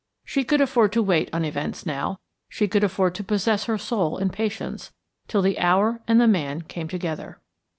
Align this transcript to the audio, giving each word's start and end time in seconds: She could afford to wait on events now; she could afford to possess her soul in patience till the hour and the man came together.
She 0.25 0.43
could 0.43 0.61
afford 0.61 0.93
to 0.93 1.03
wait 1.03 1.29
on 1.31 1.45
events 1.45 1.85
now; 1.85 2.17
she 2.49 2.67
could 2.67 2.83
afford 2.83 3.13
to 3.13 3.23
possess 3.23 3.65
her 3.65 3.77
soul 3.77 4.17
in 4.17 4.29
patience 4.31 4.91
till 5.27 5.43
the 5.43 5.59
hour 5.59 6.01
and 6.07 6.19
the 6.19 6.27
man 6.27 6.63
came 6.63 6.87
together. 6.87 7.39